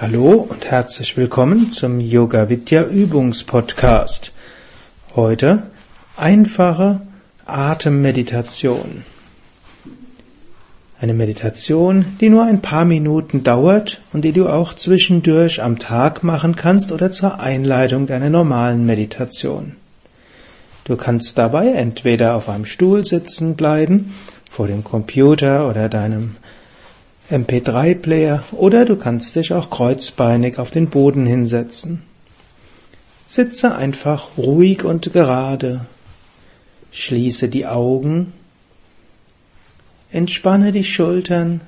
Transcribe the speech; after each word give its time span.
Hallo 0.00 0.46
und 0.48 0.68
herzlich 0.68 1.16
willkommen 1.16 1.70
zum 1.70 2.00
Yoga 2.00 2.48
Vidya 2.48 2.82
Übungspodcast. 2.84 4.32
Heute 5.14 5.64
einfache 6.16 7.02
Atemmeditation. 7.44 9.04
Eine 10.98 11.14
Meditation, 11.14 12.06
die 12.20 12.30
nur 12.30 12.44
ein 12.44 12.62
paar 12.62 12.84
Minuten 12.84 13.44
dauert 13.44 14.00
und 14.12 14.24
die 14.24 14.32
du 14.32 14.48
auch 14.48 14.74
zwischendurch 14.74 15.62
am 15.62 15.78
Tag 15.78 16.24
machen 16.24 16.56
kannst 16.56 16.90
oder 16.90 17.12
zur 17.12 17.38
Einleitung 17.38 18.06
deiner 18.06 18.30
normalen 18.30 18.84
Meditation. 18.86 19.76
Du 20.84 20.96
kannst 20.96 21.38
dabei 21.38 21.68
entweder 21.68 22.34
auf 22.34 22.48
einem 22.48 22.64
Stuhl 22.64 23.06
sitzen 23.06 23.54
bleiben, 23.54 24.14
vor 24.50 24.66
dem 24.66 24.82
Computer 24.82 25.68
oder 25.68 25.88
deinem 25.88 26.36
MP3-Player 27.30 28.44
oder 28.52 28.84
du 28.84 28.96
kannst 28.96 29.36
dich 29.36 29.52
auch 29.52 29.70
kreuzbeinig 29.70 30.58
auf 30.58 30.70
den 30.70 30.90
Boden 30.90 31.26
hinsetzen. 31.26 32.02
Sitze 33.26 33.74
einfach 33.74 34.36
ruhig 34.36 34.84
und 34.84 35.12
gerade. 35.12 35.86
Schließe 36.90 37.48
die 37.48 37.66
Augen. 37.66 38.34
Entspanne 40.10 40.72
die 40.72 40.84
Schultern. 40.84 41.62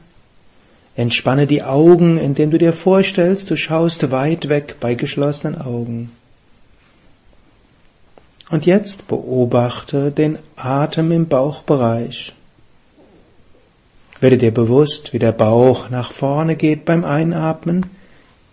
Entspanne 0.97 1.47
die 1.47 1.63
Augen, 1.63 2.19
indem 2.19 2.51
du 2.51 2.59
dir 2.59 2.73
vorstellst, 2.73 3.51
du 3.51 3.57
schaust 3.57 4.11
weit 4.11 4.49
weg 4.49 4.77
bei 4.81 4.95
geschlossenen 4.95 5.61
Augen. 5.61 6.11
Und 8.51 8.67
jetzt 8.67 9.09
beobachte 9.09 10.11
den 10.11 10.39
Atem 10.57 11.11
im 11.11 11.27
Bauchbereich. 11.27 12.35
Werde 14.25 14.39
dir 14.39 14.55
bewusst, 14.55 15.13
wie 15.13 15.19
der 15.19 15.33
Bauch 15.33 15.91
nach 15.91 16.11
vorne 16.11 16.57
geht 16.57 16.87
beim 16.87 17.05
Einatmen, 17.05 17.85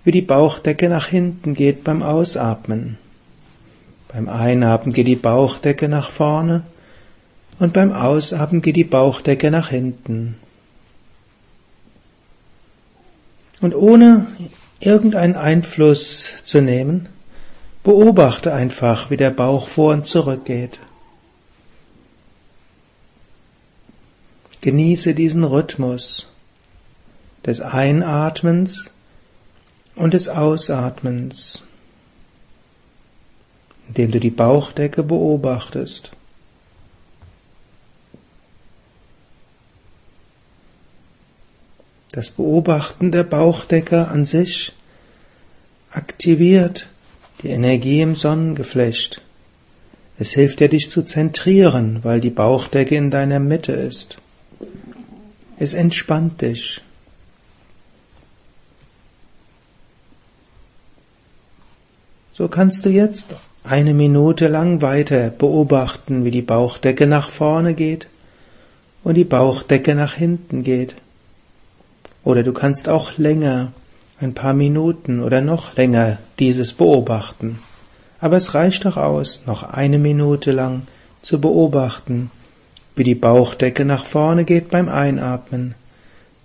wie 0.04 0.12
die 0.12 0.22
Bauchdecke 0.22 0.90
nach 0.90 1.08
hinten 1.08 1.54
geht 1.54 1.86
beim 1.86 2.04
Ausatmen. 2.04 2.98
Beim 4.10 4.28
Einatmen 4.28 4.94
geht 4.94 5.08
die 5.08 5.16
Bauchdecke 5.16 5.88
nach 5.88 6.10
vorne 6.10 6.64
und 7.58 7.72
beim 7.72 7.94
Ausatmen 7.94 8.62
geht 8.62 8.76
die 8.76 8.84
Bauchdecke 8.84 9.50
nach 9.50 9.70
hinten. 9.70 10.36
Und 13.62 13.74
ohne 13.74 14.28
irgendeinen 14.82 15.38
Einfluss 15.38 16.34
zu 16.44 16.62
nehmen, 16.62 17.08
beobachte 17.86 18.54
einfach, 18.54 19.10
wie 19.10 19.16
der 19.16 19.32
Bauch 19.32 19.70
vor 19.70 19.94
und 19.94 20.06
zurück 20.06 20.44
geht. 20.44 20.82
Genieße 24.62 25.16
diesen 25.16 25.44
Rhythmus 25.44 26.28
des 27.46 27.62
Einatmens 27.62 28.92
und 29.96 30.14
des 30.14 30.28
Ausatmens, 30.28 31.64
indem 33.88 34.12
du 34.12 34.20
die 34.20 34.30
Bauchdecke 34.30 35.02
beobachtest. 35.02 36.12
Das 42.12 42.30
Beobachten 42.30 43.12
der 43.12 43.24
Bauchdecke 43.24 44.10
an 44.10 44.26
sich 44.26 44.74
aktiviert 45.90 46.88
die 47.42 47.50
Energie 47.50 48.02
im 48.02 48.16
Sonnengeflecht. 48.16 49.22
Es 50.20 50.32
hilft 50.32 50.60
dir, 50.60 50.70
dich 50.70 50.92
zu 50.92 51.02
zentrieren, 51.02 52.02
weil 52.04 52.22
die 52.22 52.30
Bauchdecke 52.30 52.96
in 52.96 53.10
deiner 53.10 53.40
Mitte 53.40 53.72
ist. 53.72 54.21
Es 55.62 55.76
entspannt 55.76 56.42
dich. 56.42 56.82
So 62.32 62.48
kannst 62.48 62.84
du 62.84 62.90
jetzt 62.90 63.36
eine 63.64 63.94
Minute 63.94 64.48
lang 64.48 64.82
weiter 64.82 65.30
beobachten, 65.30 66.26
wie 66.26 66.32
die 66.32 66.42
Bauchdecke 66.42 67.06
nach 67.06 67.30
vorne 67.30 67.76
geht 67.76 68.08
und 69.04 69.14
die 69.14 69.24
Bauchdecke 69.24 69.94
nach 69.94 70.16
hinten 70.16 70.64
geht. 70.64 70.96
Oder 72.24 72.42
du 72.42 72.54
kannst 72.54 72.90
auch 72.90 73.20
länger, 73.20 73.72
ein 74.20 74.34
paar 74.34 74.56
Minuten 74.56 75.22
oder 75.22 75.42
noch 75.42 75.76
länger 75.76 76.18
dieses 76.40 76.74
beobachten. 76.74 77.60
Aber 78.20 78.38
es 78.38 78.56
reicht 78.56 78.86
doch 78.86 78.98
aus, 78.98 79.44
noch 79.46 79.62
eine 79.62 80.00
Minute 80.00 80.54
lang 80.54 80.88
zu 81.22 81.40
beobachten, 81.40 82.32
wie 83.02 83.04
die 83.04 83.16
Bauchdecke 83.16 83.84
nach 83.84 84.06
vorne 84.06 84.46
geht 84.46 84.70
beim 84.70 84.88
Einatmen, 84.88 85.74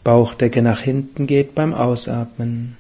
Bauchdecke 0.04 0.62
nach 0.62 0.80
hinten 0.80 1.26
geht 1.26 1.54
beim 1.54 1.74
Ausatmen. 1.74 2.78